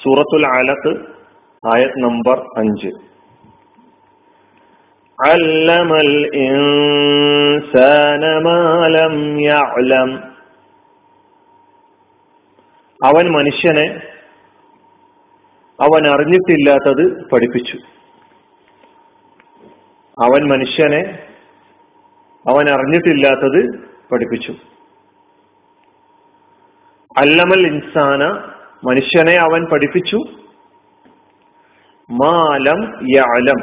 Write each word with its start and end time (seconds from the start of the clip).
സൂറത്തുൽ 0.00 0.46
അലത്ത് 0.52 0.92
ആയത് 1.64 1.96
നമ്പർ 2.04 2.38
അഞ്ച് 2.56 2.92
علم 5.18 5.90
الإنسان 6.24 8.22
ما 8.42 8.60
لم 8.90 9.14
يعلم 9.42 10.10
അവൻ 13.00 13.24
മനുഷ്യനെ 13.28 13.86
അവൻ 15.78 16.02
അറിഞ്ഞിട്ടില്ലാത്തത് 16.08 17.04
പഠിപ്പിച്ചു 17.30 17.78
അവൻ 20.16 20.42
മനുഷ്യനെ 20.48 21.02
അവൻ 22.46 22.64
അറിഞ്ഞിട്ടില്ലാത്തത് 22.70 23.60
പഠിപ്പിച്ചു 24.10 24.52
അല്ലമൽ 27.17 27.67
ഇൻസാന 27.67 28.23
മനുഷ്യനെ 28.85 29.35
അവൻ 29.35 29.65
പഠിപ്പിച്ചു. 29.65 30.19
മാലം 32.11 32.79
യാലം 33.15 33.59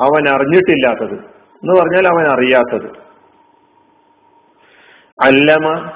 അവൻ 0.00 0.28
അറിഞ്ഞിട്ടില്ലാത്തത്. 0.28 1.16
എന്ന് 1.62 1.80
പറഞ്ഞാൽ 1.80 2.08
അവൻ 2.08 2.26
അറിയാത്തത്. 2.26 2.88
അല്ലമ 5.22 5.90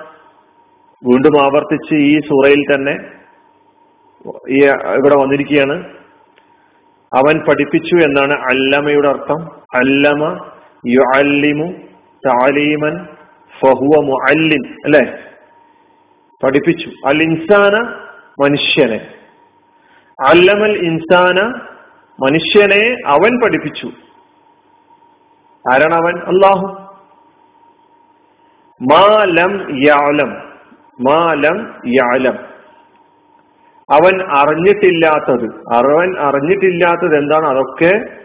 വീണ്ടും 1.08 1.42
ആവർത്തിച്ച് 1.42 1.94
ഈ 1.94 2.18
സൂറയിൽ 2.18 2.74
തന്നെ 2.74 2.94
ഈ 4.48 4.64
ഇവിടെ 4.98 5.16
വന്നിരിക്കുകയാണ്. 5.20 5.76
അവൻ 7.12 7.38
പഠിപ്പിച്ചു 7.48 7.94
എന്നാണ് 7.96 8.32
അല്ലമയുടെ 8.32 9.08
അർത്ഥം. 9.08 9.40
അല്ലമ 9.74 10.50
യുഅല്ലിമു 10.88 11.72
താലീമൻ 12.26 13.06
ഫഹുവ 13.60 14.04
മുഅല്ലിം 14.04 14.62
അല്ലേ? 14.84 15.29
പഠിപ്പിച്ചു. 16.44 16.90
അൽ 17.06 17.22
ഇൻസാന 17.22 17.96
മനുഷ്യനെ. 18.42 19.14
അല്ലമൽ 20.28 20.84
ഇൻസാന 20.84 21.60
മനുഷ്യനെ 22.24 22.96
അവൻ 23.06 23.44
പഠിപ്പിച്ചു. 23.44 23.86
ആരാണ് 25.72 25.94
അവൻ 25.94 26.18
അള്ളാഹു 26.18 26.90
മാലം 28.82 29.84
യാലം. 29.84 30.30
മാലം 31.00 31.74
യാലം. 31.86 32.34
അവൻ 33.90 34.22
അറിഞ്ഞിട്ടില്ലാത്തത്. 34.22 35.76
അവൻ 35.76 36.18
അറിഞ്ഞിട്ടില്ലാത്തത് 36.18 37.18
എന്താണ്? 37.18 37.48
അതൊക്കെ 37.48 38.20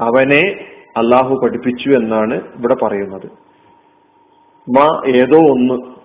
അവനെ 0.00 0.68
അള്ളാഹു 0.96 1.40
പഠിപ്പിച്ചു 1.42 1.90
എന്നാണ് 1.90 2.34
ഇവിടെ 2.34 2.74
പറയുന്നത്. 2.74 3.47
മാ 4.70 5.02
ഏതോ 5.06 5.36
ഒന്ന്. 5.36 5.98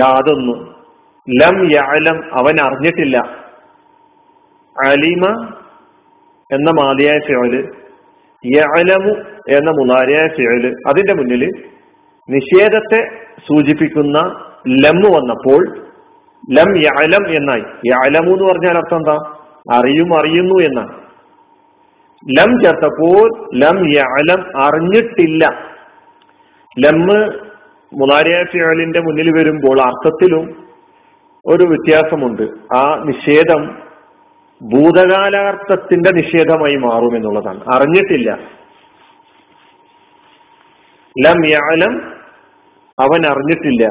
യാതൊന്ന്. 0.00 0.52
ലം 1.42 1.72
യാലം 1.72 2.24
അവൻ 2.38 2.60
അറിഞ്ഞിട്ടില്ല. 2.60 3.18
അലിമ 4.86 5.54
എന്ന 6.52 6.70
മാതിയായ 6.70 7.18
ഫിയോൽ 7.18 7.68
യലമു 8.46 9.10
എന്ന 9.56 9.70
മുനാരിയായ 9.70 10.28
ഫിയോൽ 10.36 10.74
അതിന്റെ 10.88 11.14
മുന്നിൽ 11.14 11.50
നിഷേധത്തെ 12.30 13.08
സൂചിപ്പിക്കുന്ന 13.48 14.18
ലം 14.68 14.96
വന്നപ്പോൾ 14.96 15.78
ലം 16.50 16.76
യാലം 16.76 17.36
എന്നായി. 17.36 17.62
യാലമു 17.88 18.32
എന്ന് 18.32 18.52
പറഞ്ഞാൽ 18.52 18.76
അർത്ഥം 18.76 18.96
എന്താ? 18.96 19.34
അറിയും 19.72 20.18
അറിയുന്നു 20.18 20.54
എന്നാണ്. 20.54 21.05
ലം 22.24 22.60
ചേർത്തപ്പോൾ 22.64 23.50
ലം 23.54 23.94
യാലം 23.94 24.62
അറിഞ്ഞിട്ടില്ല. 24.62 25.48
ലം 26.78 27.08
ഫിയലിന്റെ 28.44 29.00
മുന്നിൽ 29.00 29.30
വരുമ്പോൾ 29.30 29.80
അർത്ഥത്തിലും 29.80 30.66
ഒരു 31.46 31.64
വ്യത്യാസമുണ്ട്. 31.64 32.76
ആ 32.76 33.02
നിഷേധം 33.04 33.78
ഭൂതകാലാർത്ഥത്തിന്റെ 34.62 36.10
നിഷേധമായി 36.10 36.76
മാറും 36.76 37.16
എന്നുള്ളതാണ്. 37.16 37.64
അറിഞ്ഞിട്ടില്ല. 37.74 38.38
ലം 41.26 41.46
യാലം 41.46 42.12
അവൻ 43.00 43.26
അറിഞ്ഞിട്ടില്ല. 43.26 43.84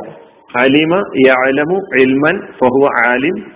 അലിമ 0.58 1.12
യാലമു 1.28 1.76
എൽമൻ 1.76 2.48
ഫഹുവ 2.52 3.10
ആലിം 3.10 3.52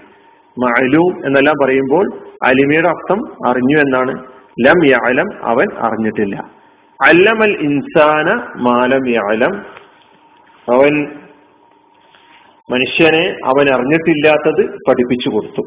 മഅലൂം 0.60 1.26
എന്നെല്ലാം 1.26 1.66
പറയുമ്പോൾ 1.66 2.12
അലിമയുടെ 2.46 2.90
അർത്ഥം 2.90 3.50
അറിഞ്ഞു 3.50 3.78
എന്നാണ്. 3.78 4.29
ലം 4.68 4.86
യാലം 4.86 5.46
അവൻ 5.46 5.66
അറിഞ്ഞിട്ടില്ല. 5.80 6.36
അല്ലമൽ 7.06 7.58
ഇൻസാന 7.62 8.54
മാലം 8.58 9.10
യാലം 9.10 9.66
അവൻ 10.76 11.20
മനുഷ്യനെ 12.72 13.36
അവൻ 13.46 13.74
അറിഞ്ഞിട്ടില്ലാത്തത് 13.74 14.78
പഠിപ്പിച്ചു 14.90 15.30
കൊടുത്തു. 15.30 15.62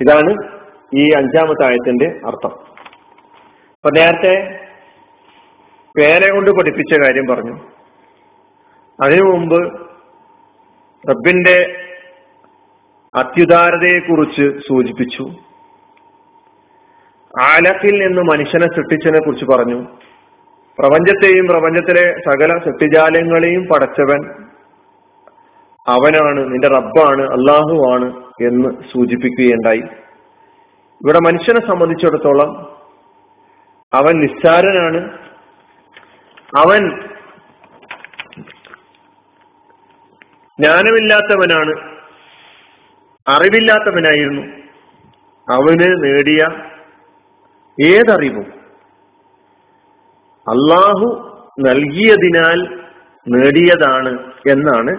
ഇതാണ് 0.00 0.34
ഈ 0.94 1.10
അഞ്ചാമത്തെ 1.16 1.66
ആയത്തിന്റെ 1.66 2.20
അർത്ഥം. 2.26 2.50
അപ്പൊ 3.72 3.90
നേരത്തെ 3.90 4.60
പേരെ 5.98 6.32
കൊണ്ട് 6.32 6.50
പഠിപ്പിച്ച 6.50 6.98
കാര്യം 6.98 7.26
പറഞ്ഞു. 7.26 7.60
അതിനു 9.04 9.22
മുമ്പ് 9.22 9.88
റബ്ബിന്റെ 11.10 11.84
അത്യുദാരതയെക്കുറിച്ച് 13.14 14.58
സൂചിപ്പിച്ചു. 14.68 15.28
ആലക്കിൽ 17.42 18.06
നിന്ന് 18.06 18.22
മനുഷ്യനെ 18.22 18.66
സൃഷ്ടിച്ചതിനെ 18.66 19.18
കുറിച്ച് 19.18 19.44
പറഞ്ഞു. 19.44 19.82
പ്രപഞ്ചത്തെയും 20.78 21.46
പ്രപഞ്ചത്തിലെ 21.46 22.14
സകല 22.30 22.58
സൃഷ്ടിജാലങ്ങളെയും 22.58 23.66
പടച്ചവൻ 23.66 24.44
അവനാണ് 25.88 26.52
നിന്റെ 26.52 26.68
റബ്ബാണ് 26.68 27.22
അള്ളാഹുവാണ് 27.22 28.24
എന്ന് 28.42 28.68
സൂചിപ്പിക്കുകയുണ്ടായി. 28.92 29.82
ഇവിടെ 31.04 31.18
മനുഷ്യനെ 31.18 31.66
സംബന്ധിച്ചിടത്തോളം 31.66 32.76
അവൻ 33.94 34.20
നിസ്സാരനാണ്. 34.20 35.18
അവൻ 36.58 36.90
ജ്ഞാനമില്ലാത്തവനാണ് 40.60 41.74
അറിവില്ലാത്തവനായിരുന്നു. 43.28 44.42
അവന് 45.52 46.04
നേടിയ 46.04 46.46
ഏതറിവും? 47.82 48.46
അള്ളാഹു 50.48 51.08
നൽകിയതിനാൽ 51.60 52.60
നേടിയതാണ് 53.28 54.12
എന്നാണ് 54.50 54.92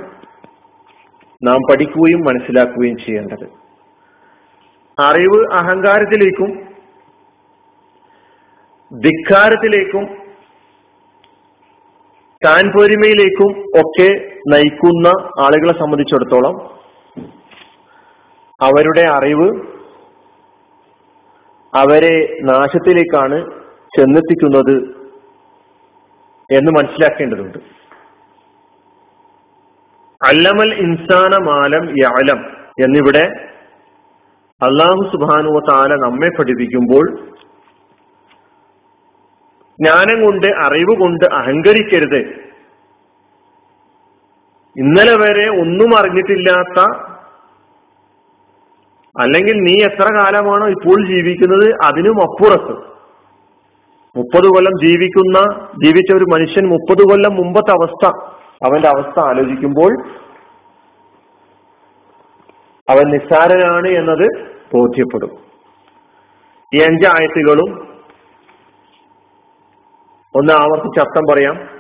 നാം 1.48 1.58
പഠിക്കുകയും 1.72 2.22
മനസ്സിലാക്കുകയും 2.22 2.98
ചെയ്യേണ്ടത്. 2.98 3.46
അറിവ് 5.00 5.54
അഹങ്കാരത്തിലേക്കും 5.54 6.52
ധിക്കാരത്തിലേക്കും 9.00 10.06
താൻ 12.46 12.72
പോരിമയിലേക്കും 12.78 13.52
ഒക്കെ 13.82 14.10
നയിക്കുന്ന 14.48 15.08
ആളുകളെ 15.40 15.74
സംബന്ധിച്ചിടത്തോളം 15.74 16.56
അവരുടെ 18.62 19.02
അറിവ് 19.02 19.75
അവരെ 21.78 22.16
നാശത്തിലേക്കാണ് 22.42 23.38
ചെന്നെത്തിക്കുന്നത് 23.96 24.76
എന്ന് 26.50 26.72
മനസ്സിലാക്കേണ്ടതുണ്ട്. 26.72 27.58
അല്ലമൽ 30.22 30.74
ഇൻസാന 30.86 31.34
മാലം 31.48 31.86
യാലം 32.04 32.40
എന്നിവിടെ 32.84 33.26
അള്ളാഹു 34.62 35.02
സുബാനുവ 35.14 35.60
താല 35.70 35.96
നമ്മെ 36.06 36.30
പഠിപ്പിക്കുമ്പോൾ 36.38 37.06
ജ്ഞാനം 39.80 40.18
കൊണ്ട് 40.26 40.48
അറിവ് 40.66 40.94
കൊണ്ട് 41.00 41.26
അഹങ്കരിക്കരുത്. 41.40 42.22
ഇന്നലെ 44.76 45.16
വരെ 45.24 45.48
ഒന്നും 45.64 45.92
അറിഞ്ഞിട്ടില്ലാത്ത 45.98 46.80
അല്ലെങ്കിൽ 49.22 49.54
നീ 49.54 49.74
എത്ര 49.84 50.14
കാലമാണോ 50.14 50.68
ഇപ്പോൾ 50.68 51.08
ജീവിക്കുന്നത്? 51.08 51.76
അതിനും 51.86 52.22
അപ്പുറത്ത്. 52.22 52.96
മുപ്പത് 54.18 54.48
കൊല്ലം 54.48 54.88
ജീവിക്കുന്ന 54.88 55.68
ജീവിച്ച 55.84 56.16
ഒരു 56.16 56.26
മനുഷ്യൻ 56.34 56.68
മുപ്പത് 56.68 57.04
കൊല്ലം 57.04 57.36
മുമ്പത്തെ 57.36 57.72
അവസ്ഥ 57.72 58.10
അവന്റെ 58.66 58.88
അവസ്ഥ 58.88 59.20
ആലോചിക്കുമ്പോൾ 59.20 60.06
അവൻ 62.90 63.10
നിസ്സാരനാണ് 63.10 63.88
എന്നത് 63.88 64.48
ബോധ്യപ്പെടും. 64.74 65.38
ഈ 66.74 66.82
അഞ്ചായത്തുകളും 66.82 67.88
ഒന്ന് 70.36 70.54
ആവർത്തിച്ച് 70.54 71.00
അർത്ഥം 71.00 71.24
പറയാം. 71.34 71.76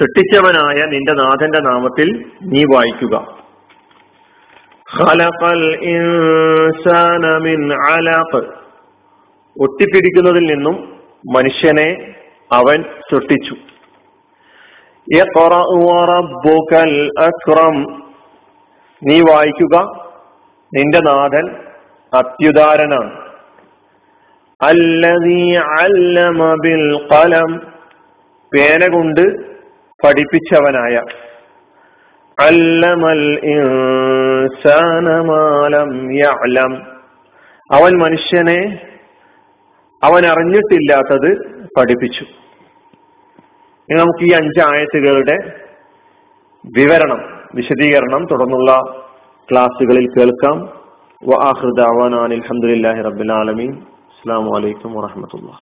സൃഷ്ടിച്ചവനായ 0.00 0.86
നിന്റെ 0.86 1.12
നാഥന്റെ 1.12 1.60
നാമത്തിൽ 1.60 2.24
നീ 2.42 2.62
വായിക്കുക. 2.62 3.40
ഒട്ടിപ്പിടിക്കുന്നതിൽ 9.60 10.54
നിന്നും 10.54 10.98
മനുഷ്യനെ 11.34 12.14
അവൻ 12.52 12.82
സൃഷ്ടിച്ചു. 12.82 13.54
നീ 19.02 19.20
വായിക്കുക 19.20 19.76
നിന്റെ 20.74 20.98
നാഥൻ 20.98 21.56
അത്യുദാരനാണ് 22.14 23.12
അല്ലമ 25.82 26.54
ബിൽ 26.54 27.08
ഖലം. 27.12 27.60
പേന 28.54 28.92
കൊണ്ട് 28.92 29.49
പഠിപ്പിച്ചവനായ. 30.04 31.02
അല്ലമൽ 32.38 33.40
യഅലം. 36.18 36.82
അവൻ 37.74 37.98
മനുഷ്യനെ 37.98 38.86
അവൻ 40.02 40.26
അറിഞ്ഞിട്ടില്ലാത്തത് 40.26 41.58
പഠിപ്പിച്ചു. 41.76 42.24
ഇനി 43.90 43.98
നമുക്ക് 43.98 44.24
ഈ 44.24 44.32
അഞ്ച് 44.32 44.60
ആയത്തുകളുടെ 44.60 45.36
വിവരണം 46.76 47.40
വിശദീകരണം 47.54 48.26
തുടർന്നുള്ള 48.26 48.72
ക്ലാസ്സുകളിൽ 49.52 50.08
കേൾക്കാം. 50.18 50.58
വ 51.28 51.34
ആഹൃദാവാൻ 51.44 52.14
അലഹമുല്ലാഹി 52.14 52.98
ആലമീൻ. 53.32 53.72
അസ്സാം 53.72 54.46
വലൈക്കും 54.46 54.92
വാഹമത്തുള്ള 54.92 55.52